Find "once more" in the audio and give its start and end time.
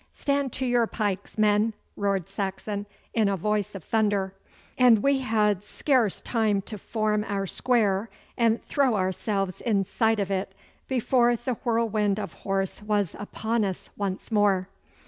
13.95-14.67